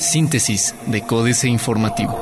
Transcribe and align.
Síntesis 0.00 0.74
de 0.86 1.02
Códice 1.02 1.48
Informativo. 1.48 2.16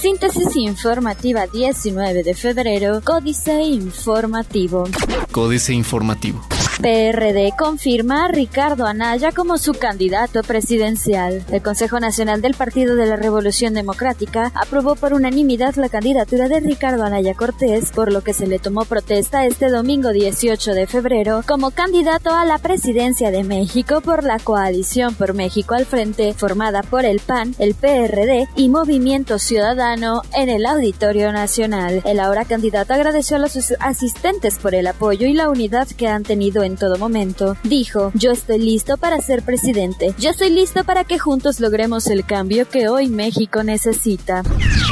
Síntesis 0.00 0.56
informativa 0.56 1.46
19 1.46 2.22
de 2.22 2.34
febrero, 2.34 3.00
Códice 3.04 3.62
Informativo. 3.62 4.84
Códice 5.32 5.72
Informativo. 5.72 6.40
PRD 6.80 7.54
confirma 7.58 8.26
a 8.26 8.28
Ricardo 8.28 8.86
Anaya 8.86 9.32
como 9.32 9.58
su 9.58 9.72
candidato 9.72 10.44
presidencial. 10.44 11.44
El 11.50 11.60
Consejo 11.60 11.98
Nacional 11.98 12.40
del 12.40 12.54
Partido 12.54 12.94
de 12.94 13.06
la 13.06 13.16
Revolución 13.16 13.74
Democrática 13.74 14.52
aprobó 14.54 14.94
por 14.94 15.12
unanimidad 15.12 15.74
la 15.74 15.88
candidatura 15.88 16.48
de 16.48 16.60
Ricardo 16.60 17.02
Anaya 17.02 17.34
Cortés, 17.34 17.90
por 17.90 18.12
lo 18.12 18.22
que 18.22 18.32
se 18.32 18.46
le 18.46 18.60
tomó 18.60 18.84
protesta 18.84 19.44
este 19.44 19.70
domingo 19.70 20.10
18 20.10 20.72
de 20.72 20.86
febrero 20.86 21.42
como 21.48 21.72
candidato 21.72 22.30
a 22.30 22.44
la 22.44 22.58
presidencia 22.58 23.32
de 23.32 23.42
México 23.42 24.00
por 24.00 24.22
la 24.22 24.38
coalición 24.38 25.16
por 25.16 25.34
México 25.34 25.74
al 25.74 25.84
frente, 25.84 26.32
formada 26.32 26.84
por 26.84 27.04
el 27.04 27.18
PAN, 27.18 27.56
el 27.58 27.74
PRD 27.74 28.46
y 28.54 28.68
Movimiento 28.68 29.40
Ciudadano 29.40 30.22
en 30.32 30.48
el 30.48 30.64
Auditorio 30.64 31.32
Nacional. 31.32 32.02
El 32.04 32.20
ahora 32.20 32.44
candidato 32.44 32.94
agradeció 32.94 33.36
a 33.36 33.40
los 33.40 33.56
asistentes 33.80 34.58
por 34.58 34.76
el 34.76 34.86
apoyo 34.86 35.26
y 35.26 35.32
la 35.32 35.50
unidad 35.50 35.88
que 35.88 36.06
han 36.06 36.22
tenido 36.22 36.62
en 36.62 36.67
todo 36.76 36.98
momento. 36.98 37.56
Dijo, 37.64 38.12
yo 38.14 38.32
estoy 38.32 38.58
listo 38.58 38.96
para 38.96 39.20
ser 39.20 39.42
presidente. 39.42 40.14
Yo 40.18 40.30
estoy 40.30 40.50
listo 40.50 40.84
para 40.84 41.04
que 41.04 41.18
juntos 41.18 41.60
logremos 41.60 42.06
el 42.08 42.24
cambio 42.24 42.68
que 42.68 42.88
hoy 42.88 43.08
México 43.08 43.62
necesita. 43.62 44.42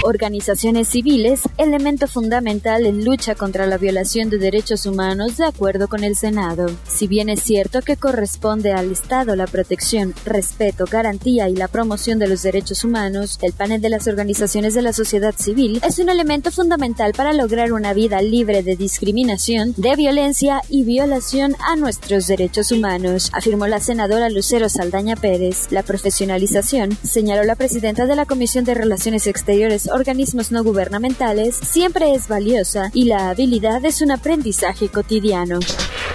Organizaciones 0.04 0.88
civiles, 0.88 1.42
elemento 1.58 2.06
fundamental 2.06 2.86
en 2.86 3.04
lucha 3.04 3.34
contra 3.34 3.66
la 3.66 3.78
violación 3.78 4.30
de 4.30 4.38
derechos 4.38 4.86
humanos 4.86 5.36
de 5.36 5.44
acuerdo 5.44 5.88
con 5.88 6.04
el 6.04 6.16
Senado. 6.16 6.66
Si 6.86 7.06
bien 7.06 7.28
es 7.28 7.42
cierto 7.42 7.82
que 7.82 7.96
corresponde 7.96 8.72
al 8.72 8.92
Estado 8.92 9.36
la 9.36 9.46
protección, 9.46 10.14
respeto, 10.24 10.84
garantía 10.90 11.48
y 11.48 11.56
la 11.56 11.68
promoción 11.68 12.18
de 12.18 12.28
los 12.28 12.42
derechos 12.42 12.84
humanos, 12.84 13.38
el 13.42 13.52
panel 13.52 13.80
de 13.80 13.90
las 13.90 14.06
organizaciones 14.06 14.74
de 14.74 14.82
la 14.82 14.92
sociedad 14.92 15.34
civil 15.36 15.80
es 15.86 15.98
un 15.98 16.08
elemento 16.08 16.50
fundamental 16.50 17.12
para 17.12 17.32
lograr 17.32 17.72
una 17.72 17.92
vida 17.92 18.22
libre 18.22 18.62
de 18.62 18.76
discriminación, 18.76 19.74
de 19.76 19.96
violencia 19.96 20.62
y 20.68 20.84
violación 20.84 21.56
a 21.66 21.74
nuestros 21.74 22.28
derechos 22.28 22.70
humanos, 22.70 23.30
afirmó 23.32 23.66
la 23.66 23.80
senadora 23.80 24.30
Lucero 24.30 24.68
Saldaña 24.68 25.16
Pérez. 25.16 25.66
La 25.70 25.82
profesionalización, 25.82 26.96
señaló 27.02 27.42
la 27.42 27.56
presidenta 27.56 28.06
de 28.06 28.14
la 28.14 28.24
Comisión 28.24 28.64
de 28.64 28.74
Relaciones 28.74 29.26
Exteriores 29.26 29.88
Organismos 29.88 30.52
No 30.52 30.62
Gubernamentales, 30.62 31.56
siempre 31.56 32.14
es 32.14 32.28
valiosa 32.28 32.90
y 32.94 33.06
la 33.06 33.30
habilidad 33.30 33.84
es 33.84 34.00
un 34.00 34.12
aprendizaje 34.12 34.88
cotidiano. 34.88 35.58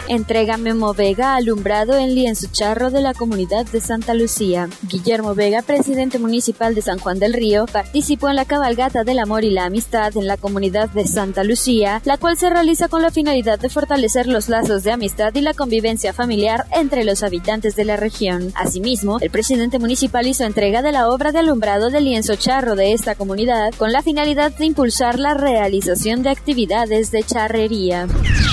Entrega 0.08 0.58
Memo 0.58 0.93
Vega 0.93 1.35
alumbrado 1.35 1.97
en 1.97 2.15
lienzo 2.15 2.47
charro 2.52 2.89
de 2.89 3.02
la 3.02 3.13
comunidad 3.13 3.65
de 3.65 3.80
Santa 3.80 4.13
Lucía. 4.13 4.67
Guillermo 4.89 5.36
Vega, 5.36 5.61
presidente 5.61 6.19
municipal 6.19 6.75
de 6.75 6.81
San 6.81 6.99
Juan 6.99 7.19
del 7.19 7.33
Río, 7.33 7.65
participó 7.65 8.30
en 8.30 8.36
la 8.36 8.45
cabalgata 8.45 9.03
del 9.03 9.19
amor 9.19 9.43
y 9.43 9.52
la 9.52 9.65
amistad 9.65 10.15
en 10.17 10.27
la 10.27 10.38
comunidad 10.38 10.89
de 10.89 11.08
Santa 11.08 11.43
Lucía, 11.43 12.02
la 12.03 12.17
cual 12.17 12.38
se 12.38 12.49
realiza 12.49 12.88
con 12.88 13.02
la 13.02 13.11
finalidad 13.11 13.59
de 13.59 13.69
fortalecer 13.69 14.27
los 14.27 14.49
lazos 14.49 14.83
de 14.83 14.91
amistad 14.91 15.33
y 15.36 15.41
la 15.42 15.53
convivencia 15.53 16.14
familiar 16.14 16.66
entre 16.72 17.03
los 17.03 17.23
habitantes 17.23 17.75
de 17.75 17.86
la 17.86 17.97
región. 17.97 18.52
Asimismo, 18.56 19.20
el 19.20 19.30
presidente 19.30 19.80
municipal 19.80 20.28
hizo 20.28 20.44
entrega 20.44 20.81
de 20.81 20.92
la 20.92 21.09
obra 21.09 21.31
de 21.31 21.39
alumbrado 21.39 21.89
del 21.89 22.06
lienzo 22.06 22.36
charro 22.36 22.75
de 22.75 22.94
esta 22.94 23.16
comunidad 23.16 23.73
con 23.78 23.92
la 23.92 24.02
finalidad 24.02 24.52
de 24.52 24.66
impulsar 24.66 25.20
la 25.20 25.33
realización 25.33 26.23
de 26.23 26.30
actividades 26.30 27.11
de 27.11 27.23
charrería. 27.23 28.08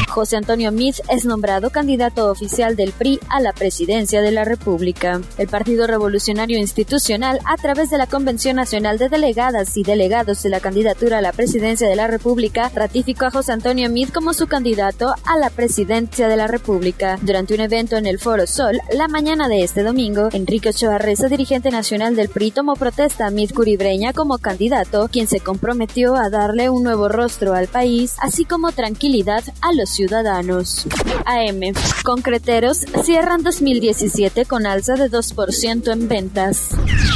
José 0.08 0.36
Antonio 0.36 0.72
Meade 0.72 1.02
es 1.10 1.24
nombrado 1.24 1.70
candidato 1.70 2.30
oficial 2.30 2.76
del 2.76 2.92
PRI 2.92 3.20
a 3.28 3.40
la 3.40 3.52
presidencia 3.52 4.22
de 4.22 4.32
la 4.32 4.44
República. 4.44 5.20
El 5.36 5.48
Partido 5.48 5.86
Revolucionario 5.86 6.58
Institucional, 6.58 7.38
a 7.44 7.56
través 7.56 7.90
de 7.90 7.98
la 7.98 8.06
Convención 8.06 8.56
Nacional 8.56 8.98
de 8.98 9.08
Delegadas 9.08 9.76
y 9.76 9.82
Delegados 9.82 10.42
de 10.42 10.48
la 10.48 10.60
candidatura 10.60 11.18
a 11.18 11.22
la 11.22 11.32
presidencia 11.32 11.88
de 11.88 11.96
la 11.96 12.06
República, 12.06 12.70
ratificó 12.74 13.26
a 13.26 13.30
José 13.30 13.52
Antonio 13.52 13.90
Meade 13.90 14.12
como 14.12 14.32
su 14.32 14.46
candidato 14.46 15.14
a 15.24 15.38
la 15.38 15.50
presidencia 15.50 16.26
de 16.26 16.36
la 16.36 16.46
República. 16.46 16.77
Durante 17.22 17.54
un 17.54 17.60
evento 17.60 17.96
en 17.96 18.06
el 18.06 18.20
Foro 18.20 18.46
Sol, 18.46 18.78
la 18.92 19.08
mañana 19.08 19.48
de 19.48 19.64
este 19.64 19.82
domingo, 19.82 20.28
Enrique 20.32 20.68
Ochoa 20.68 20.98
Reza, 20.98 21.28
dirigente 21.28 21.70
nacional 21.70 22.14
del 22.14 22.28
PRI, 22.28 22.52
tomó 22.52 22.76
protesta 22.76 23.26
a 23.26 23.30
Meade 23.30 23.52
Curibreña 23.52 24.12
como 24.12 24.38
candidato, 24.38 25.08
quien 25.08 25.26
se 25.26 25.40
comprometió 25.40 26.14
a 26.14 26.30
darle 26.30 26.70
un 26.70 26.84
nuevo 26.84 27.08
rostro 27.08 27.54
al 27.54 27.66
país, 27.66 28.14
así 28.20 28.44
como 28.44 28.70
tranquilidad 28.70 29.42
a 29.60 29.72
los 29.72 29.90
ciudadanos. 29.90 30.86
AM. 31.24 31.74
Concreteros 32.04 32.84
cierran 33.02 33.42
2017 33.42 34.44
con 34.44 34.64
alza 34.64 34.94
de 34.94 35.10
2% 35.10 35.92
en 35.92 36.08
ventas. 36.08 36.70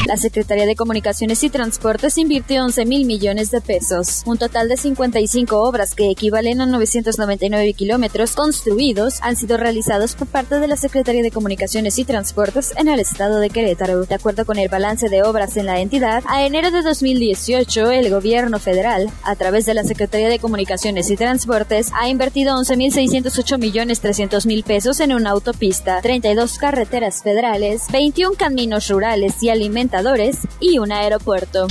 La 0.07 0.17
Secretaría 0.17 0.67
de 0.67 0.75
Comunicaciones 0.75 1.45
y 1.45 1.51
Transportes 1.51 2.19
invirtió 2.19 2.65
11 2.65 2.85
mil 2.85 3.07
millones 3.07 3.51
de 3.53 3.61
pesos. 3.61 4.23
Un 4.27 4.39
total 4.39 4.69
de 4.69 4.77
55 4.77 5.63
obras 5.63 5.95
que 5.95 6.11
equivalen 6.11 6.61
a 6.61 6.67
999 6.67 7.73
kilómetros 7.75 8.33
construidos 8.35 9.21
han 9.23 9.37
sido 9.43 9.57
realizados 9.57 10.15
por 10.15 10.29
parte 10.29 10.61
de 10.61 10.69
la 10.69 10.77
Secretaría 10.77 11.21
de 11.21 11.33
Comunicaciones 11.33 11.99
y 11.99 12.05
Transportes 12.05 12.73
en 12.77 12.87
el 12.87 13.01
estado 13.01 13.41
de 13.41 13.51
Querétaro. 13.51 14.05
De 14.05 14.15
acuerdo 14.15 14.47
con 14.47 14.57
el 14.57 14.69
balance 14.69 15.09
de 15.09 15.25
obras 15.25 15.57
en 15.57 15.67
la 15.67 15.81
entidad, 15.81 16.23
a 16.29 16.47
enero 16.47 16.71
de 16.71 16.83
2018 16.83 17.91
el 17.91 18.09
gobierno 18.09 18.61
federal, 18.61 19.11
a 19.25 19.35
través 19.35 19.67
de 19.67 19.75
la 19.75 19.83
Secretaría 19.83 20.29
de 20.29 20.39
Comunicaciones 20.39 21.11
y 21.11 21.17
Transportes, 21.17 21.91
ha 22.01 22.09
invertido 22.09 22.55
11.608 22.57 23.59
millones 23.59 23.99
300 23.99 24.47
mil 24.47 24.63
pesos 24.63 25.01
en 25.01 25.13
una 25.13 25.31
autopista, 25.31 26.01
32 26.01 26.59
carreteras 26.59 27.25
federales, 27.25 27.87
21 27.91 28.37
caminos 28.37 28.89
rurales 28.89 29.43
y 29.43 29.49
alimentadores 29.49 30.39
y 30.61 30.79
un 30.79 30.93
aeropuerto. 30.93 31.67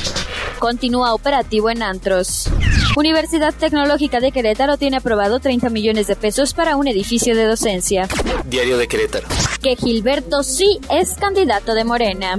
Continúa 0.59 1.13
operativo 1.13 1.69
en 1.69 1.83
antros. 1.83 2.49
Universidad 2.97 3.53
Tecnológica 3.53 4.19
de 4.19 4.33
Querétaro 4.33 4.75
tiene 4.75 4.97
aprobado 4.97 5.39
30 5.39 5.69
millones 5.69 6.07
de 6.07 6.17
pesos 6.17 6.53
para 6.53 6.75
un 6.75 6.87
edificio 6.87 7.35
de 7.35 7.45
docencia. 7.45 8.07
Diario 8.45 8.77
de 8.77 8.87
Querétaro. 8.87 9.27
Que 9.61 9.77
Gilberto 9.77 10.43
sí 10.43 10.79
es 10.89 11.13
candidato 11.13 11.73
de 11.73 11.85
Morena. 11.85 12.37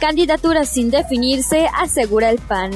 Candidatura 0.00 0.64
sin 0.64 0.90
definirse, 0.90 1.66
asegura 1.78 2.30
el 2.30 2.38
PAN. 2.38 2.72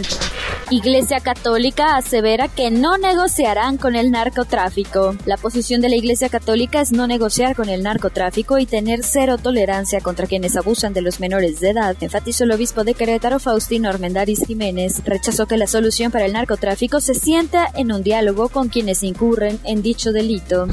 Iglesia 0.69 1.21
Católica 1.21 1.97
asevera 1.97 2.49
que 2.49 2.73
no 2.73 2.99
negociarán 2.99 3.77
con 3.77 3.95
el 3.95 4.11
narcotráfico. 4.11 5.15
La 5.25 5.37
posición 5.37 5.81
de 5.81 5.89
la 5.89 5.95
Iglesia 5.95 6.29
Católica 6.29 6.81
es 6.81 6.91
no 6.91 7.07
negociar 7.07 7.55
con 7.55 7.69
el 7.69 7.85
narcotráfico 7.85 8.59
y 8.59 8.67
tener 8.67 9.05
cero 9.05 9.37
tolerancia 9.41 10.01
contra 10.01 10.27
quienes 10.27 10.57
abusan 10.57 10.93
de 10.93 11.03
los 11.03 11.21
menores 11.21 11.61
de 11.61 11.71
edad, 11.71 11.97
enfatizó 12.01 12.43
el 12.43 12.51
obispo 12.51 12.83
de 12.83 12.95
Querétaro 12.95 13.39
Faustino 13.39 13.89
Armendaris 13.89 14.45
Jiménez. 14.45 15.05
Rechazó 15.05 15.47
que 15.47 15.57
la 15.57 15.69
solución 15.69 16.11
para 16.11 16.27
el 16.27 16.33
narcotráfico 16.33 17.01
se 17.01 17.15
sienta 17.15 17.69
en 17.77 17.93
un 17.93 18.03
diálogo 18.03 18.49
con 18.49 18.69
quienes 18.69 19.05
incurren 19.05 19.61
en 19.63 19.83
dicho 19.83 20.11
delito. 20.11 20.67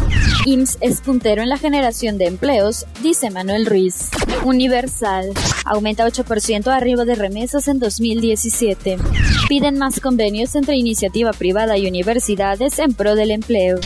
IMSS 0.46 0.78
es 0.82 1.02
puntero 1.02 1.44
en 1.44 1.50
la 1.50 1.58
generación 1.58 2.18
de 2.18 2.26
empleos, 2.26 2.88
dice 3.04 3.30
Manuel 3.30 3.68
Ruiz. 3.68 4.10
Universal. 4.44 5.30
Aumenta 5.66 6.06
8% 6.06 6.68
arriba 6.68 7.06
de 7.06 7.16
remesas 7.16 7.68
en 7.68 7.80
2017. 7.80 8.98
Piden 9.48 9.78
más 9.84 10.00
convenios 10.00 10.56
entre 10.56 10.78
iniciativa 10.78 11.34
privada 11.34 11.78
y 11.78 11.88
universidades 11.88 12.80
en 12.80 12.94
pro 12.94 13.16
del 13.16 13.32
empleo. 13.32 13.82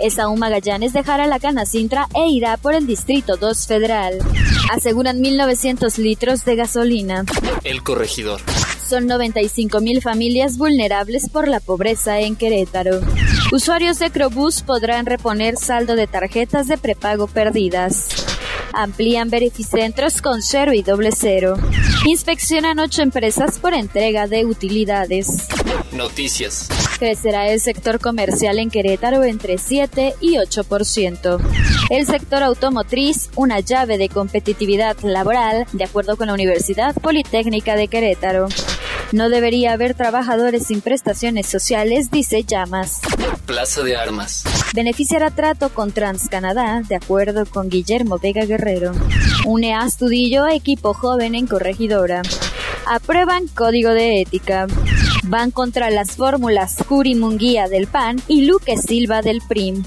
Esaú 0.00 0.36
Magallanes 0.36 0.92
dejará 0.92 1.28
la 1.28 1.38
Canacintra 1.38 2.08
e 2.12 2.26
irá 2.28 2.56
por 2.56 2.74
el 2.74 2.88
Distrito 2.88 3.36
2 3.36 3.68
Federal. 3.68 4.18
Aseguran 4.72 5.22
1.900 5.22 5.96
litros 5.98 6.44
de 6.44 6.56
gasolina. 6.56 7.24
El 7.62 7.84
corregidor. 7.84 8.40
Son 8.84 9.06
95 9.06 9.80
mil 9.80 10.02
familias 10.02 10.58
vulnerables 10.58 11.30
por 11.30 11.46
la 11.46 11.60
pobreza 11.60 12.18
en 12.18 12.34
Querétaro. 12.34 12.98
Usuarios 13.52 14.00
de 14.00 14.10
Crobús 14.10 14.62
podrán 14.62 15.06
reponer 15.06 15.56
saldo 15.56 15.94
de 15.94 16.08
tarjetas 16.08 16.66
de 16.66 16.78
prepago 16.78 17.28
perdidas. 17.28 18.08
Amplían 18.72 19.30
verificentros 19.30 20.20
con 20.20 20.42
cero 20.42 20.72
y 20.72 20.82
doble 20.82 21.12
cero. 21.12 21.54
Inspeccionan 22.06 22.78
ocho 22.78 23.02
empresas 23.02 23.58
por 23.58 23.74
entrega 23.74 24.26
de 24.26 24.46
utilidades. 24.46 25.48
Noticias. 25.92 26.68
Crecerá 26.98 27.48
el 27.48 27.60
sector 27.60 28.00
comercial 28.00 28.58
en 28.58 28.70
Querétaro 28.70 29.24
entre 29.24 29.58
7 29.58 30.14
y 30.20 30.36
8%. 30.36 31.38
El 31.90 32.06
sector 32.06 32.42
automotriz, 32.42 33.30
una 33.36 33.60
llave 33.60 33.98
de 33.98 34.08
competitividad 34.08 34.96
laboral, 35.02 35.66
de 35.72 35.84
acuerdo 35.84 36.16
con 36.16 36.28
la 36.28 36.34
Universidad 36.34 36.94
Politécnica 36.94 37.76
de 37.76 37.88
Querétaro. 37.88 38.48
No 39.10 39.30
debería 39.30 39.72
haber 39.72 39.94
trabajadores 39.94 40.66
sin 40.66 40.82
prestaciones 40.82 41.46
sociales, 41.46 42.10
dice 42.10 42.44
Llamas. 42.44 43.00
Plaza 43.46 43.82
de 43.82 43.96
Armas. 43.96 44.44
Beneficiará 44.74 45.30
trato 45.30 45.70
con 45.70 45.92
TransCanadá, 45.92 46.82
de 46.86 46.96
acuerdo 46.96 47.46
con 47.46 47.70
Guillermo 47.70 48.18
Vega 48.18 48.44
Guerrero. 48.44 48.92
Une 49.46 49.74
Astudillo, 49.74 50.46
equipo 50.46 50.92
joven 50.92 51.34
en 51.34 51.46
corregidora. 51.46 52.20
Aprueban 52.86 53.48
código 53.48 53.90
de 53.90 54.20
ética. 54.20 54.66
Van 55.24 55.50
contra 55.50 55.90
las 55.90 56.12
fórmulas 56.12 56.76
Curi 56.86 57.14
Munguía 57.14 57.68
del 57.68 57.86
PAN 57.86 58.20
y 58.28 58.44
Luque 58.44 58.76
Silva 58.76 59.22
del 59.22 59.40
PRIM. 59.48 59.84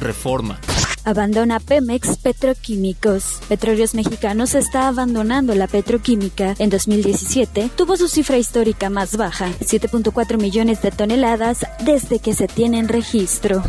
Reforma. 0.00 0.58
Abandona 1.06 1.60
Pemex 1.60 2.16
Petroquímicos. 2.16 3.40
Petróleos 3.46 3.94
Mexicanos 3.94 4.54
está 4.54 4.88
abandonando 4.88 5.54
la 5.54 5.66
petroquímica. 5.66 6.54
En 6.58 6.70
2017 6.70 7.70
tuvo 7.76 7.98
su 7.98 8.08
cifra 8.08 8.38
histórica 8.38 8.88
más 8.88 9.16
baja, 9.16 9.50
7.4 9.60 10.38
millones 10.40 10.80
de 10.80 10.90
toneladas 10.90 11.66
desde 11.84 12.20
que 12.20 12.32
se 12.32 12.48
tiene 12.48 12.78
en 12.78 12.88
registro. 12.88 13.62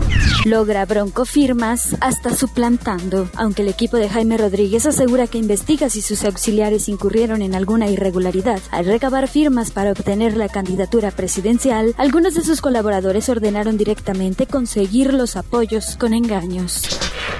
Logra 0.46 0.86
Bronco 0.86 1.26
firmas 1.26 1.98
hasta 2.00 2.34
suplantando, 2.34 3.30
aunque 3.36 3.64
el 3.64 3.68
equipo 3.68 3.98
de 3.98 4.08
Jaime 4.08 4.38
Rodríguez 4.38 4.86
asegura 4.86 5.28
que 5.28 5.38
investiga 5.38 5.90
si 5.90 6.02
sus 6.02 6.24
auxiliares 6.24 6.88
incurrieron 6.88 7.42
en 7.42 7.54
alguna 7.54 7.90
irregularidad. 7.90 8.62
Al 8.72 8.86
recabar 8.86 9.28
firmas 9.28 9.72
para 9.72 9.92
obtener 9.92 10.38
la 10.38 10.48
candidatura 10.48 11.12
presidencial, 11.12 11.96
algunos 11.98 12.36
de 12.36 12.44
sus 12.44 12.62
colaboradores 12.62 13.28
ordenaron 13.28 13.76
directamente 13.76 14.48
conseguir 14.48 15.14
los 15.14 15.36
apoyos 15.36 15.98
con 15.98 16.14
engaños. 16.14 16.84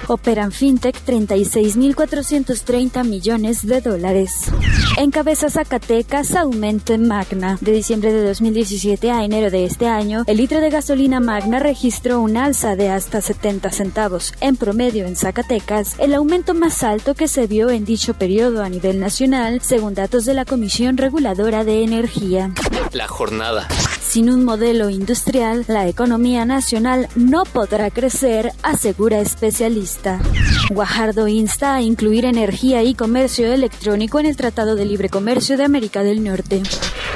Operan 0.08 0.52
FinTech 0.52 1.04
36.430 1.04 3.04
millones 3.04 3.66
de 3.66 3.80
dólares. 3.80 4.50
Encabeza 4.96 5.50
Zacatecas 5.50 6.34
aumento 6.34 6.92
en 6.92 7.06
Magna. 7.06 7.58
De 7.60 7.72
diciembre 7.72 8.12
de 8.12 8.26
2017 8.26 9.10
a 9.10 9.24
enero 9.24 9.50
de 9.50 9.64
este 9.64 9.88
año, 9.88 10.24
el 10.26 10.36
litro 10.36 10.60
de 10.60 10.70
gasolina 10.70 11.20
Magna 11.20 11.58
registró 11.58 12.20
un 12.20 12.36
alza 12.36 12.76
de 12.76 12.90
hasta 12.90 13.20
70 13.20 13.70
centavos 13.70 14.34
en 14.40 14.56
promedio 14.56 15.06
en 15.06 15.16
Zacatecas, 15.16 15.96
el 15.98 16.14
aumento 16.14 16.54
más 16.54 16.82
alto 16.82 17.14
que 17.14 17.28
se 17.28 17.46
vio 17.46 17.70
en 17.70 17.84
dicho 17.84 18.14
periodo 18.14 18.62
a 18.62 18.68
nivel 18.68 19.00
nacional, 19.00 19.60
según 19.62 19.94
datos 19.94 20.24
de 20.24 20.34
la 20.34 20.44
Comisión 20.44 20.96
Reguladora 20.96 21.64
de 21.64 21.82
Energía. 21.82 22.52
La 22.92 23.08
jornada. 23.08 23.68
Sin 24.16 24.30
un 24.30 24.46
modelo 24.46 24.88
industrial, 24.88 25.66
la 25.68 25.86
economía 25.88 26.46
nacional 26.46 27.06
no 27.16 27.42
podrá 27.44 27.90
crecer, 27.90 28.50
asegura 28.62 29.20
especialista. 29.20 30.22
Guajardo 30.70 31.28
insta 31.28 31.74
a 31.74 31.82
incluir 31.82 32.24
energía 32.24 32.82
y 32.82 32.94
comercio 32.94 33.52
electrónico 33.52 34.18
en 34.18 34.24
el 34.24 34.34
Tratado 34.38 34.74
de 34.74 34.86
Libre 34.86 35.10
Comercio 35.10 35.58
de 35.58 35.64
América 35.64 36.02
del 36.02 36.24
Norte. 36.24 36.62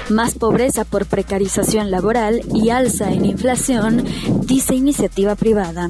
Más 0.08 0.34
pobreza 0.34 0.84
por 0.84 1.06
precarización 1.06 1.90
laboral 1.90 2.42
y 2.52 2.70
alza 2.70 3.12
en 3.12 3.26
inflación, 3.26 4.04
dice 4.42 4.74
iniciativa 4.74 5.36
privada. 5.36 5.88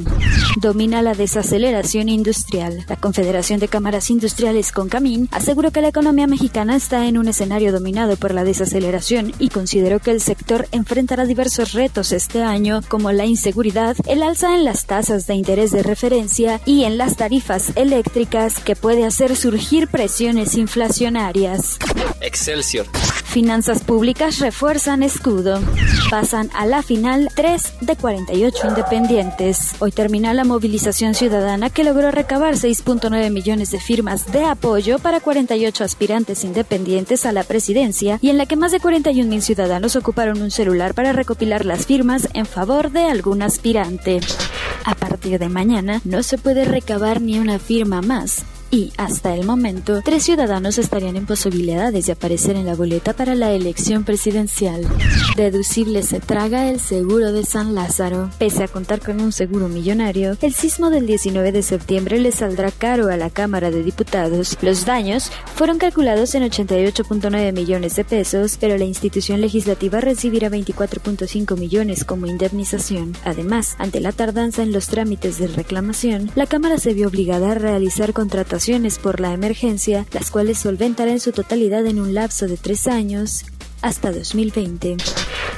Domina 0.60 1.00
la 1.00 1.14
desaceleración 1.14 2.08
industrial. 2.08 2.84
La 2.88 2.96
Confederación 2.96 3.60
de 3.60 3.68
Cámaras 3.68 4.10
Industriales 4.10 4.72
Concamín 4.72 5.28
aseguró 5.32 5.70
que 5.70 5.80
la 5.80 5.88
economía 5.88 6.26
mexicana 6.26 6.76
está 6.76 7.06
en 7.06 7.16
un 7.16 7.28
escenario 7.28 7.72
dominado 7.72 8.16
por 8.16 8.34
la 8.34 8.44
desaceleración 8.44 9.32
y 9.38 9.48
consideró 9.48 10.00
que 10.00 10.10
el 10.10 10.20
sector 10.20 10.66
enfrentará 10.72 11.24
diversos 11.24 11.72
retos 11.72 12.12
este 12.12 12.42
año 12.42 12.80
como 12.88 13.12
la 13.12 13.26
inseguridad, 13.26 13.96
el 14.06 14.22
alza 14.22 14.54
en 14.54 14.64
las 14.64 14.86
tasas 14.86 15.26
de 15.26 15.34
interés 15.34 15.70
de 15.70 15.82
referencia 15.82 16.60
y 16.66 16.84
en 16.84 16.98
las 16.98 17.16
tarifas 17.16 17.72
eléctricas 17.76 18.58
que 18.60 18.76
puede 18.76 19.04
hacer 19.04 19.36
surgir 19.36 19.88
presiones 19.88 20.56
inflacionarias. 20.56 21.78
Excelsior. 22.20 22.86
Finanzas 23.30 23.84
públicas 23.84 24.40
refuerzan 24.40 25.04
escudo. 25.04 25.60
Pasan 26.10 26.50
a 26.52 26.66
la 26.66 26.82
final 26.82 27.28
3 27.36 27.74
de 27.80 27.94
48 27.94 28.66
independientes. 28.66 29.76
Hoy 29.78 29.92
termina 29.92 30.34
la 30.34 30.42
movilización 30.42 31.14
ciudadana 31.14 31.70
que 31.70 31.84
logró 31.84 32.10
recabar 32.10 32.54
6.9 32.54 33.30
millones 33.30 33.70
de 33.70 33.78
firmas 33.78 34.32
de 34.32 34.44
apoyo 34.44 34.98
para 34.98 35.20
48 35.20 35.84
aspirantes 35.84 36.42
independientes 36.42 37.24
a 37.24 37.30
la 37.30 37.44
presidencia 37.44 38.18
y 38.20 38.30
en 38.30 38.36
la 38.36 38.46
que 38.46 38.56
más 38.56 38.72
de 38.72 38.80
41 38.80 39.30
mil 39.30 39.42
ciudadanos 39.42 39.94
ocuparon 39.94 40.42
un 40.42 40.50
celular 40.50 40.94
para 40.94 41.12
recopilar 41.12 41.64
las 41.64 41.86
firmas 41.86 42.28
en 42.34 42.46
favor 42.46 42.90
de 42.90 43.04
algún 43.04 43.42
aspirante. 43.42 44.18
A 44.84 44.96
partir 44.96 45.38
de 45.38 45.48
mañana 45.48 46.00
no 46.04 46.24
se 46.24 46.36
puede 46.36 46.64
recabar 46.64 47.20
ni 47.20 47.38
una 47.38 47.60
firma 47.60 48.02
más 48.02 48.44
y, 48.70 48.93
hasta 48.96 49.34
el 49.34 49.44
momento, 49.44 50.00
tres 50.05 50.25
ciudadanos 50.25 50.78
estarían 50.78 51.17
en 51.17 51.26
posibilidades 51.26 52.06
de 52.06 52.12
aparecer 52.12 52.56
en 52.56 52.67
la 52.67 52.75
boleta 52.75 53.14
para 53.14 53.34
la 53.34 53.50
elección 53.50 54.05
presidencial. 54.05 54.87
Deducible 55.37 56.02
se 56.02 56.20
traga 56.20 56.70
el 56.70 56.78
seguro 56.78 57.32
de 57.32 57.44
San 57.44 57.75
Lázaro. 57.75 58.31
Pese 58.38 58.64
a 58.64 58.69
contar 58.69 59.00
con 59.00 59.20
un 59.20 59.32
seguro 59.32 59.69
millonario, 59.69 60.37
el 60.40 60.55
sismo 60.55 60.90
del 60.90 61.06
19 61.06 61.50
de 61.52 61.62
septiembre 61.62 62.20
le 62.20 62.31
saldrá 62.31 62.70
caro 62.70 63.08
a 63.08 63.17
la 63.17 63.31
Cámara 63.31 63.70
de 63.70 63.82
Diputados. 63.82 64.56
Los 64.62 64.84
daños 64.84 65.32
fueron 65.56 65.78
calculados 65.78 66.34
en 66.34 66.44
88.9 66.44 67.52
millones 67.52 67.96
de 67.96 68.05
pesos, 68.05 68.56
pero 68.61 68.78
la 68.78 68.84
institución 68.84 69.40
legislativa 69.40 70.00
recibirá 70.00 70.49
24.5 70.49 71.58
millones 71.58 72.05
como 72.05 72.26
indemnización. 72.26 73.14
Además, 73.25 73.75
ante 73.78 74.00
la 74.00 74.12
tardanza 74.12 74.62
en 74.62 74.73
los 74.73 74.87
trámites 74.87 75.38
de 75.38 75.49
reclamación, 75.49 76.31
la 76.37 76.46
Cámara 76.46 76.78
se 76.78 76.94
vio 76.94 77.08
obligada 77.08 77.52
a 77.52 77.55
realizar 77.55 78.12
contrataciones 78.12 78.59
por 79.02 79.20
la 79.20 79.32
emergencia, 79.32 80.04
las 80.12 80.30
cuales 80.30 80.58
solventará 80.58 81.12
en 81.12 81.20
su 81.20 81.32
totalidad 81.32 81.86
en 81.86 81.98
un 81.98 82.12
lapso 82.12 82.46
de 82.46 82.58
tres 82.58 82.88
años 82.88 83.46
hasta 83.80 84.12
2020. 84.12 84.98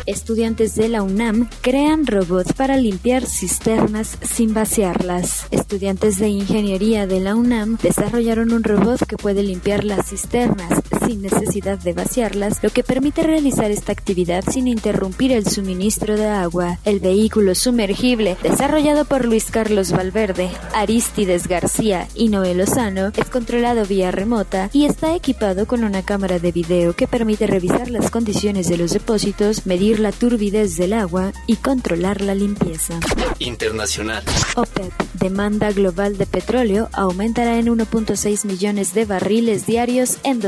Estudiantes 0.06 0.76
de 0.76 0.88
la 0.88 1.02
UNAM 1.02 1.48
crean 1.62 2.06
robots 2.06 2.52
para 2.52 2.76
limpiar 2.76 3.26
cisternas 3.26 4.18
sin 4.22 4.54
vaciarlas. 4.54 5.46
Estudiantes 5.50 6.18
de 6.20 6.28
ingeniería 6.28 7.08
de 7.08 7.18
la 7.18 7.34
UNAM 7.34 7.76
desarrollaron 7.82 8.52
un 8.52 8.62
robot 8.62 9.04
que 9.04 9.16
puede 9.16 9.42
limpiar 9.42 9.82
las 9.82 10.10
cisternas 10.10 10.80
sin 11.06 11.22
necesidad 11.22 11.78
de 11.78 11.92
vaciarlas, 11.92 12.62
lo 12.62 12.70
que 12.70 12.82
permite 12.82 13.22
realizar 13.22 13.70
esta 13.70 13.92
actividad 13.92 14.44
sin 14.50 14.68
interrumpir 14.68 15.32
el 15.32 15.46
suministro 15.46 16.16
de 16.16 16.28
agua. 16.28 16.78
El 16.84 17.00
vehículo 17.00 17.54
sumergible, 17.54 18.36
desarrollado 18.42 19.04
por 19.04 19.24
Luis 19.24 19.50
Carlos 19.50 19.92
Valverde, 19.92 20.50
Aristides 20.74 21.46
García 21.46 22.08
y 22.14 22.28
Noel 22.28 22.58
Lozano, 22.58 23.12
es 23.16 23.28
controlado 23.28 23.84
vía 23.86 24.10
remota 24.10 24.70
y 24.72 24.84
está 24.84 25.14
equipado 25.14 25.66
con 25.66 25.84
una 25.84 26.02
cámara 26.02 26.38
de 26.38 26.52
video 26.52 26.94
que 26.94 27.06
permite 27.06 27.46
revisar 27.46 27.90
las 27.90 28.10
condiciones 28.10 28.68
de 28.68 28.78
los 28.78 28.92
depósitos, 28.92 29.66
medir 29.66 30.00
la 30.00 30.12
turbidez 30.12 30.76
del 30.76 30.92
agua 30.92 31.32
y 31.46 31.56
controlar 31.56 32.20
la 32.20 32.34
limpieza. 32.34 32.98
Internacional. 33.38 34.22
OPEP, 34.56 34.92
demanda 35.14 35.72
global 35.72 36.18
de 36.18 36.26
petróleo, 36.26 36.88
aumentará 36.92 37.58
en 37.58 37.66
1.6 37.66 38.44
millones 38.44 38.94
de 38.94 39.04
barriles 39.04 39.66
diarios 39.66 40.18
en 40.24 40.40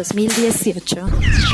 2018. 0.45 1.07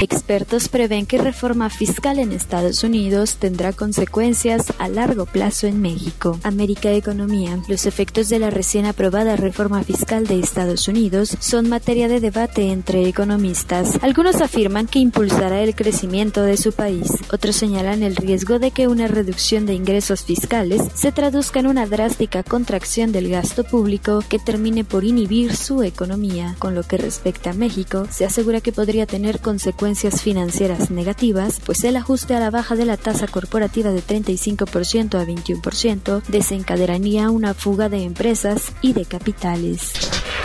Expertos 0.03 0.69
prevén 0.69 1.07
que 1.07 1.19
reforma 1.19 1.71
fiscal 1.71 2.19
en 2.19 2.33
Estados 2.33 2.83
Unidos 2.83 3.37
tendrá 3.37 3.73
consecuencias 3.73 4.73
a 4.79 4.89
largo 4.89 5.27
plazo 5.27 5.69
en 5.69 5.81
México. 5.81 6.41
América 6.43 6.91
Economía. 6.91 7.63
Los 7.69 7.87
efectos 7.87 8.29
de 8.29 8.41
la 8.41 8.51
recién 8.51 8.87
aprobada 8.87 9.37
reforma 9.37 9.85
fiscal 9.85 10.27
de 10.27 10.41
Estados 10.41 10.89
Unidos 10.89 11.37
son 11.39 11.69
materia 11.69 12.09
de 12.09 12.19
debate 12.19 12.73
entre 12.73 13.07
economistas. 13.07 13.99
Algunos 14.03 14.41
afirman 14.41 14.89
que 14.89 14.99
impulsará 14.99 15.63
el 15.63 15.77
crecimiento 15.77 16.43
de 16.43 16.57
su 16.57 16.73
país. 16.73 17.13
Otros 17.33 17.55
señalan 17.57 18.03
el 18.03 18.17
riesgo 18.17 18.59
de 18.59 18.73
que 18.73 18.89
una 18.89 19.07
reducción 19.07 19.67
de 19.67 19.75
ingresos 19.75 20.25
fiscales 20.25 20.83
se 20.95 21.13
traduzca 21.13 21.61
en 21.61 21.69
una 21.69 21.87
drástica 21.87 22.43
contracción 22.43 23.13
del 23.13 23.29
gasto 23.29 23.63
público 23.63 24.25
que 24.29 24.41
termine 24.41 24.83
por 24.83 25.05
inhibir 25.05 25.55
su 25.55 25.85
economía. 25.85 26.57
Con 26.59 26.75
lo 26.75 26.83
que 26.83 26.97
respecta 26.97 27.51
a 27.51 27.55
México, 27.55 28.09
se 28.11 28.25
asegura 28.25 28.61
que 28.61 28.73
podría 28.81 29.05
tener 29.05 29.41
consecuencias 29.41 30.23
financieras 30.23 30.91
negativas, 30.91 31.61
pues 31.63 31.85
el 31.85 31.97
ajuste 31.97 32.35
a 32.35 32.41
la 32.41 32.49
baja 32.49 32.77
de 32.77 32.87
la 32.87 32.97
tasa 32.97 33.27
corporativa 33.27 33.91
de 33.91 34.03
35% 34.03 35.21
a 35.21 35.27
21% 35.27 36.23
desencadenaría 36.29 37.29
una 37.29 37.53
fuga 37.53 37.91
de 37.91 38.05
empresas 38.05 38.73
y 38.81 38.95
de 38.95 39.05
capitales. 39.05 39.93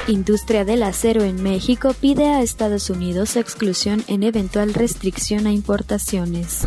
Industria 0.08 0.66
del 0.66 0.84
acero 0.84 1.24
en 1.24 1.42
México 1.42 1.96
pide 1.98 2.26
a 2.26 2.42
Estados 2.42 2.90
Unidos 2.90 3.38
exclusión 3.38 4.04
en 4.08 4.24
eventual 4.24 4.74
restricción 4.74 5.48
a 5.48 5.54
importaciones. 5.54 6.64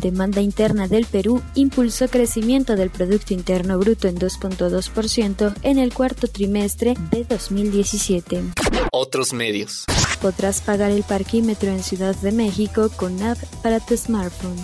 Demanda 0.00 0.40
interna 0.40 0.88
del 0.88 1.04
Perú 1.04 1.42
impulsó 1.54 2.08
crecimiento 2.08 2.76
del 2.76 2.88
Producto 2.88 3.34
Interno 3.34 3.78
Bruto 3.78 4.08
en 4.08 4.18
2.2% 4.18 5.54
en 5.64 5.78
el 5.78 5.92
cuarto 5.92 6.28
trimestre 6.28 6.94
de 7.10 7.24
2017. 7.24 8.42
Otros 8.90 9.34
medios. 9.34 9.84
Podrás 10.20 10.60
pagar 10.60 10.90
el 10.90 11.02
parquímetro 11.02 11.70
en 11.70 11.82
Ciudad 11.82 12.14
de 12.16 12.32
México 12.32 12.90
con 12.94 13.22
app 13.22 13.38
para 13.62 13.80
tu 13.80 13.96
smartphone. 13.96 14.56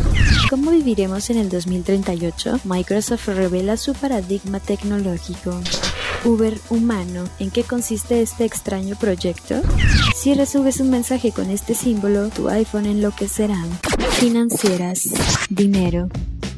¿Cómo 0.50 0.70
viviremos 0.70 1.30
en 1.30 1.38
el 1.38 1.48
2038? 1.48 2.60
Microsoft 2.64 3.28
revela 3.28 3.76
su 3.76 3.94
paradigma 3.94 4.60
tecnológico. 4.60 5.58
Uber 6.24 6.58
humano. 6.70 7.24
¿En 7.38 7.50
qué 7.50 7.62
consiste 7.62 8.20
este 8.20 8.44
extraño 8.44 8.96
proyecto? 8.96 9.62
Si 10.14 10.34
recibes 10.34 10.80
un 10.80 10.90
mensaje 10.90 11.32
con 11.32 11.50
este 11.50 11.74
símbolo, 11.74 12.28
tu 12.28 12.48
iPhone 12.48 12.86
enloquecerá. 12.86 13.62
Financieras. 14.18 15.08
Dinero. 15.48 16.08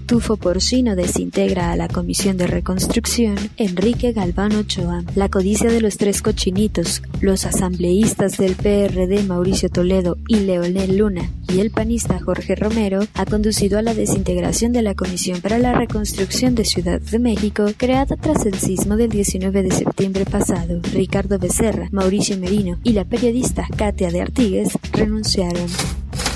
Tufo 0.09 0.39
Porcino 0.39 0.97
desintegra 0.97 1.71
a 1.71 1.77
la 1.77 1.87
Comisión 1.87 2.39
de 2.39 2.47
Reconstrucción, 2.47 3.37
Enrique 3.59 4.13
Galván 4.13 4.57
Ochoa. 4.57 5.05
La 5.15 5.29
codicia 5.29 5.71
de 5.71 5.83
los 5.83 5.99
tres 5.99 6.23
cochinitos, 6.23 7.03
los 7.21 7.45
asambleístas 7.45 8.39
del 8.39 8.55
PRD 8.55 9.23
Mauricio 9.25 9.69
Toledo 9.69 10.17
y 10.27 10.37
Leonel 10.37 10.97
Luna 10.97 11.31
y 11.53 11.61
el 11.61 11.71
panista 11.71 12.19
Jorge 12.21 12.55
Romero 12.55 13.01
ha 13.13 13.27
conducido 13.27 13.79
a 13.79 13.83
la 13.83 13.93
desintegración 13.93 14.73
de 14.73 14.81
la 14.81 14.95
Comisión 14.95 15.43
para 15.43 15.59
la 15.59 15.75
Reconstrucción 15.75 16.55
de 16.55 16.65
Ciudad 16.65 17.03
de 17.03 17.19
México, 17.19 17.67
creada 17.77 18.17
tras 18.17 18.47
el 18.47 18.55
sismo 18.55 18.97
del 18.97 19.11
19 19.11 19.63
de 19.63 19.73
septiembre 19.73 20.25
pasado. 20.25 20.81
Ricardo 20.91 21.39
Becerra, 21.39 21.89
Mauricio 21.93 22.39
Merino 22.39 22.79
y 22.83 22.95
la 22.95 23.05
periodista 23.05 23.67
Katia 23.77 24.11
de 24.11 24.23
Artigues 24.23 24.71
renunciaron. 24.91 25.69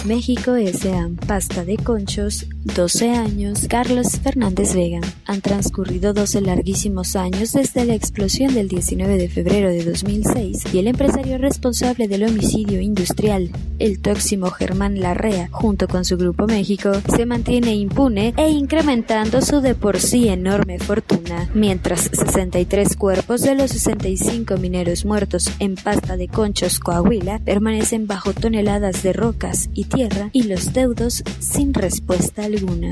México 0.04 0.56
S.A. 0.56 1.10
Pasta 1.28 1.64
de 1.64 1.76
conchos, 1.76 2.46
12 2.64 3.10
años, 3.10 3.66
Carlos 3.68 4.18
Fernández 4.20 4.74
Vega. 4.74 5.00
Han 5.26 5.40
transcurrido 5.40 6.12
12 6.12 6.40
larguísimos 6.40 7.14
años 7.14 7.52
desde 7.52 7.84
la 7.84 7.94
explosión 7.94 8.52
del 8.52 8.68
19 8.68 9.16
de 9.16 9.28
febrero 9.28 9.68
de 9.68 9.84
2006 9.84 10.64
y 10.72 10.78
el 10.78 10.88
empresario 10.88 11.38
responsable 11.38 12.08
del 12.08 12.24
homicidio 12.24 12.80
industrial, 12.80 13.50
el 13.78 14.00
tóximo 14.00 14.50
Germán 14.50 15.00
Larrea, 15.00 15.48
junto 15.52 15.86
con 15.86 16.04
su 16.04 16.16
Grupo 16.16 16.46
México, 16.46 16.90
se 17.14 17.24
mantiene 17.24 17.74
impune 17.74 18.34
e 18.36 18.50
incrementando 18.50 19.40
su 19.40 19.60
de 19.60 19.74
por 19.74 20.00
sí 20.00 20.28
enorme 20.28 20.78
fortuna, 20.80 21.48
mientras 21.54 22.10
63 22.12 22.96
cuerpos 22.96 23.42
de 23.42 23.54
los 23.54 23.70
65 23.70 24.56
mineros 24.56 25.04
muertos 25.04 25.50
en 25.60 25.76
Pasta 25.76 26.16
de 26.16 26.26
Conchos, 26.26 26.80
Coahuila, 26.80 27.38
permanecen 27.38 28.06
bajo 28.08 28.32
toneladas 28.32 29.02
de 29.02 29.12
rocas 29.12 29.70
y 29.74 29.84
tierra 29.94 30.30
y 30.32 30.44
los 30.44 30.72
deudos 30.72 31.22
sin 31.40 31.74
respuesta 31.74 32.44
alguna. 32.44 32.90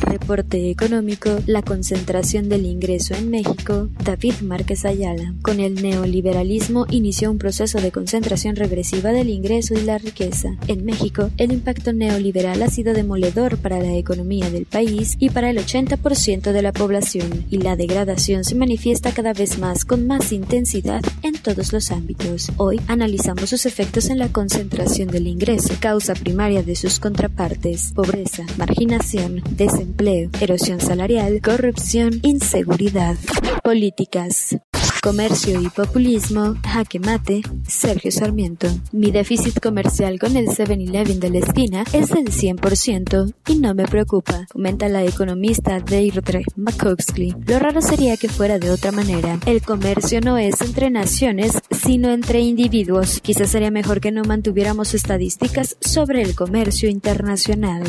Reporte 0.00 0.70
económico, 0.70 1.40
la 1.46 1.62
concentración 1.62 2.48
del 2.48 2.66
ingreso 2.66 3.14
en 3.14 3.30
México, 3.30 3.88
David 4.04 4.34
Márquez 4.42 4.84
Ayala. 4.84 5.34
Con 5.42 5.60
el 5.60 5.82
neoliberalismo 5.82 6.86
inició 6.90 7.30
un 7.30 7.38
proceso 7.38 7.80
de 7.80 7.90
concentración 7.90 8.56
regresiva 8.56 9.12
del 9.12 9.28
ingreso 9.28 9.74
y 9.74 9.82
la 9.82 9.98
riqueza. 9.98 10.56
En 10.66 10.84
México, 10.84 11.30
el 11.36 11.52
impacto 11.52 11.92
neoliberal 11.92 12.62
ha 12.62 12.70
sido 12.70 12.94
demoledor 12.94 13.58
para 13.58 13.80
la 13.80 13.94
economía 13.96 14.50
del 14.50 14.66
país 14.66 15.16
y 15.18 15.30
para 15.30 15.50
el 15.50 15.58
80% 15.58 16.52
de 16.52 16.62
la 16.62 16.72
población, 16.72 17.44
y 17.50 17.58
la 17.58 17.76
degradación 17.76 18.44
se 18.44 18.54
manifiesta 18.54 19.12
cada 19.12 19.32
vez 19.32 19.58
más 19.58 19.84
con 19.84 20.06
más 20.06 20.32
intensidad 20.32 21.02
en 21.22 21.34
todos 21.34 21.72
los 21.72 21.90
ámbitos. 21.90 22.50
Hoy 22.56 22.80
analizamos 22.86 23.50
sus 23.50 23.66
efectos 23.66 24.10
en 24.10 24.18
la 24.18 24.28
concentración 24.28 25.08
del 25.08 25.26
ingreso, 25.26 25.74
causa 25.80 26.14
primaria 26.14 26.62
de 26.62 26.76
sus 26.76 26.98
contrapartes, 26.98 27.92
pobreza, 27.94 28.44
marginación, 28.56 29.42
desempleo, 29.50 29.87
empleo, 29.88 30.30
erosión 30.40 30.80
salarial, 30.80 31.40
corrupción, 31.42 32.20
inseguridad. 32.22 33.16
Políticas. 33.64 34.56
Comercio 35.02 35.60
y 35.62 35.68
populismo, 35.68 36.56
jaque 36.66 36.98
mate, 36.98 37.40
Sergio 37.66 38.10
Sarmiento. 38.10 38.68
Mi 38.90 39.12
déficit 39.12 39.60
comercial 39.60 40.18
con 40.18 40.36
el 40.36 40.48
7-Eleven 40.48 41.20
de 41.20 41.30
la 41.30 41.38
esquina 41.38 41.84
es 41.92 42.08
del 42.08 42.26
100% 42.26 43.32
y 43.46 43.56
no 43.56 43.74
me 43.74 43.86
preocupa, 43.86 44.46
comenta 44.52 44.88
la 44.88 45.04
economista 45.04 45.78
Deirdre 45.78 46.42
McCoxley. 46.56 47.34
Lo 47.46 47.58
raro 47.58 47.80
sería 47.80 48.16
que 48.16 48.28
fuera 48.28 48.58
de 48.58 48.70
otra 48.70 48.90
manera. 48.90 49.38
El 49.46 49.62
comercio 49.62 50.20
no 50.20 50.36
es 50.36 50.60
entre 50.60 50.90
naciones, 50.90 51.58
sino 51.70 52.10
entre 52.10 52.40
individuos. 52.40 53.20
Quizás 53.20 53.50
sería 53.50 53.70
mejor 53.70 54.00
que 54.00 54.10
no 54.10 54.24
mantuviéramos 54.24 54.94
estadísticas 54.94 55.76
sobre 55.80 56.22
el 56.22 56.34
comercio 56.34 56.88
internacional. 56.88 57.84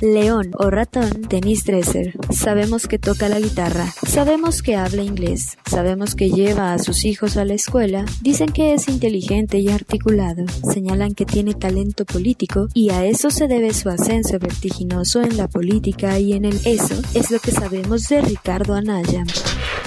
León 0.00 0.52
o 0.56 0.70
ratón, 0.70 1.22
Dennis 1.28 1.64
Dresser. 1.64 2.14
Sabemos 2.30 2.86
que 2.86 2.98
toca 2.98 3.28
la 3.28 3.40
guitarra, 3.40 3.92
sabemos 4.06 4.62
que 4.62 4.76
habla 4.76 5.02
inglés, 5.02 5.58
sabemos 5.68 6.14
que 6.14 6.30
lleva 6.44 6.74
a 6.74 6.78
sus 6.78 7.06
hijos 7.06 7.38
a 7.38 7.44
la 7.46 7.54
escuela, 7.54 8.04
dicen 8.20 8.50
que 8.50 8.74
es 8.74 8.88
inteligente 8.88 9.58
y 9.60 9.70
articulado, 9.70 10.44
señalan 10.70 11.14
que 11.14 11.24
tiene 11.24 11.54
talento 11.54 12.04
político 12.04 12.68
y 12.74 12.90
a 12.90 13.06
eso 13.06 13.30
se 13.30 13.48
debe 13.48 13.72
su 13.72 13.88
ascenso 13.88 14.38
vertiginoso 14.38 15.22
en 15.22 15.38
la 15.38 15.48
política 15.48 16.18
y 16.18 16.34
en 16.34 16.44
el 16.44 16.60
eso 16.66 17.00
es 17.14 17.30
lo 17.30 17.38
que 17.38 17.50
sabemos 17.50 18.08
de 18.08 18.20
Ricardo 18.20 18.74
Anaya. 18.74 19.24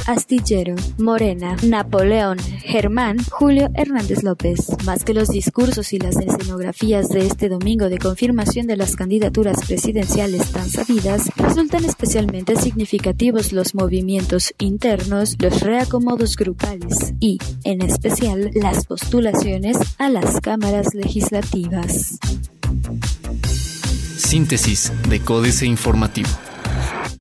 Astillero, 0.07 0.75
Morena, 0.97 1.57
Napoleón, 1.63 2.39
Germán, 2.39 3.17
Julio 3.29 3.69
Hernández 3.75 4.23
López. 4.23 4.67
Más 4.85 5.03
que 5.03 5.13
los 5.13 5.27
discursos 5.27 5.91
y 5.91 5.99
las 5.99 6.15
escenografías 6.15 7.09
de 7.09 7.27
este 7.27 7.49
domingo 7.49 7.89
de 7.89 7.97
confirmación 7.97 8.67
de 8.67 8.77
las 8.77 8.95
candidaturas 8.95 9.57
presidenciales 9.67 10.49
tan 10.51 10.69
sabidas, 10.69 11.29
resultan 11.35 11.83
especialmente 11.83 12.55
significativos 12.55 13.51
los 13.51 13.75
movimientos 13.75 14.53
internos, 14.59 15.35
los 15.39 15.59
reacomodos 15.59 16.37
grupales 16.37 17.13
y, 17.19 17.37
en 17.65 17.81
especial, 17.81 18.51
las 18.53 18.85
postulaciones 18.85 19.77
a 19.97 20.09
las 20.09 20.39
cámaras 20.39 20.93
legislativas. 20.93 22.17
Síntesis 24.15 24.93
de 25.09 25.19
Códice 25.19 25.65
Informativo. 25.65 26.46